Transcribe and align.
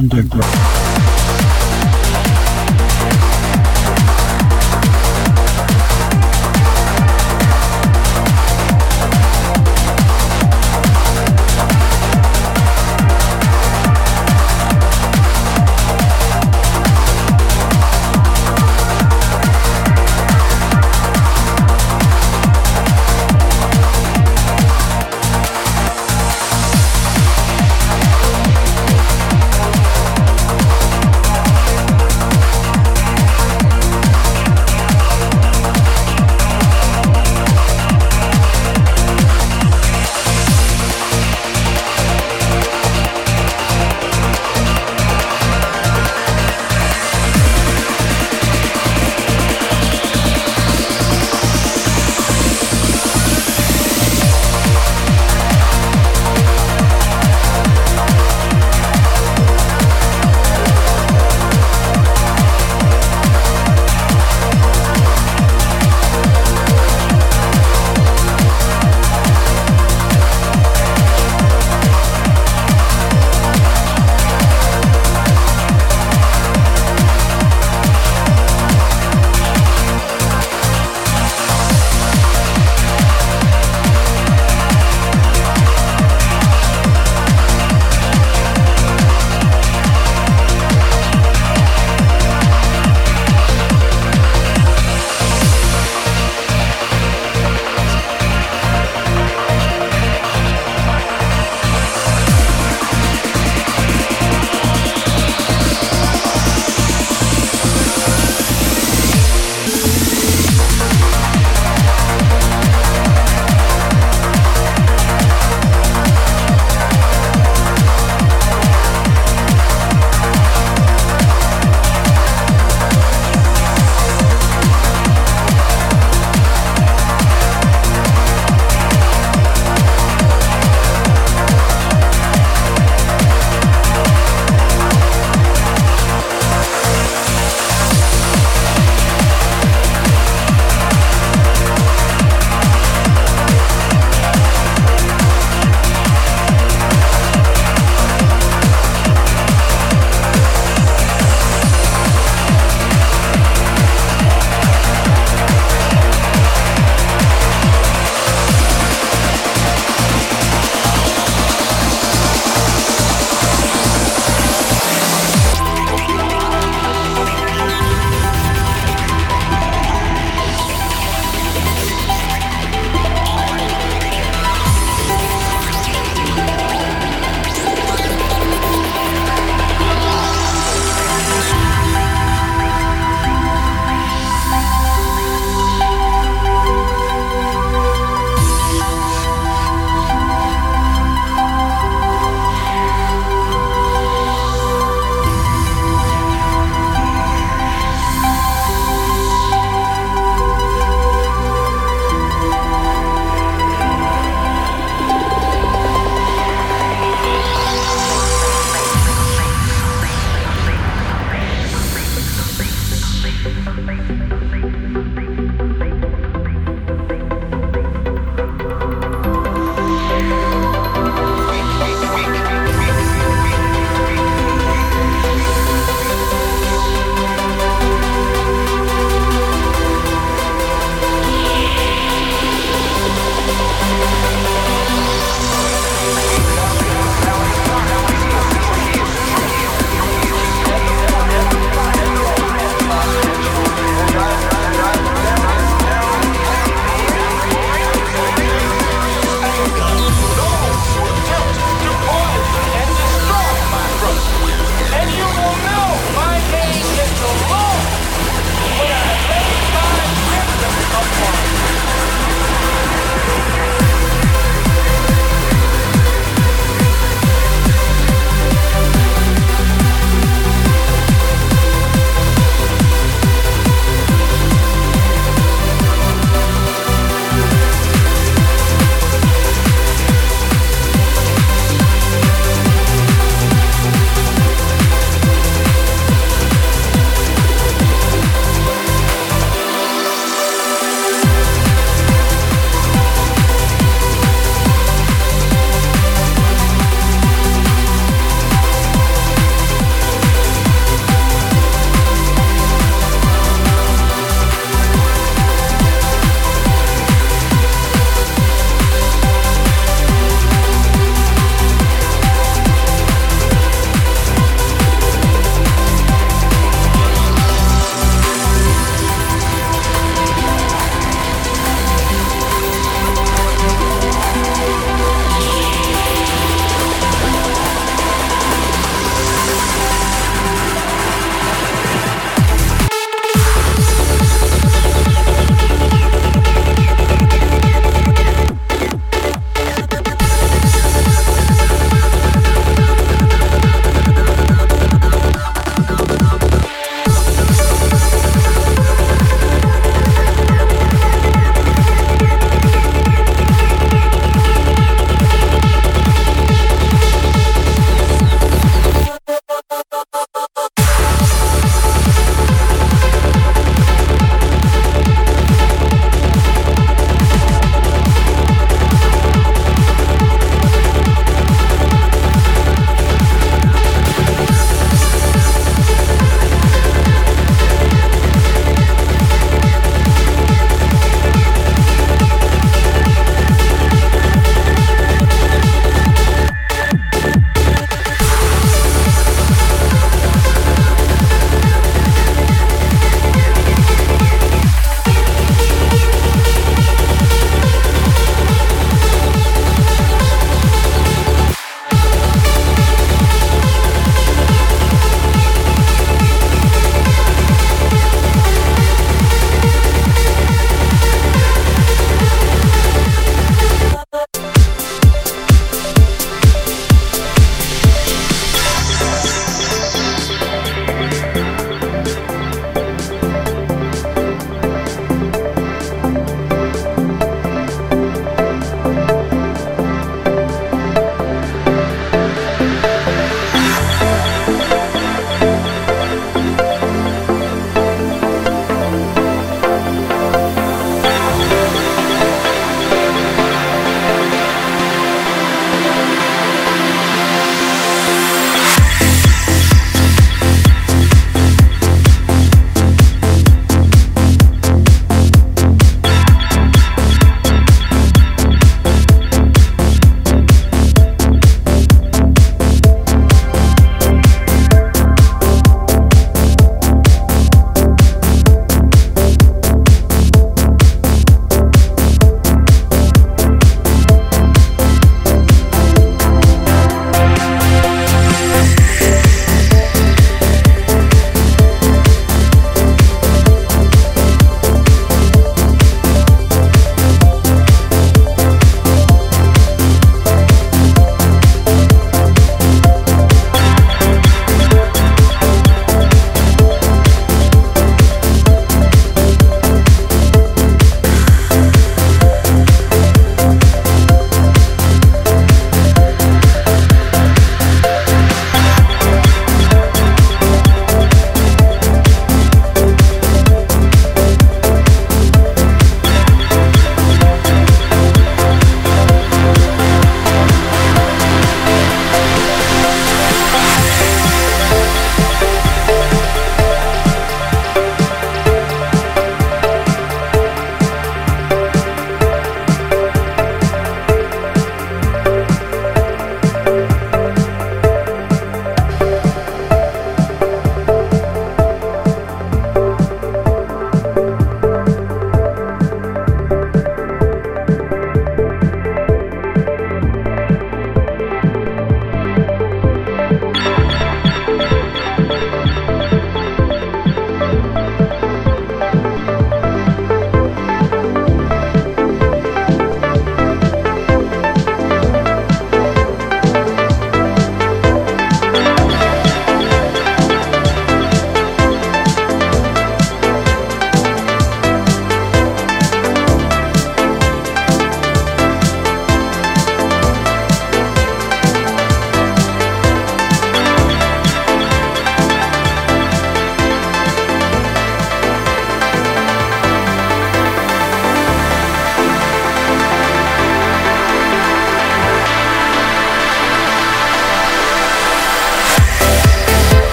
underground. 0.00 0.59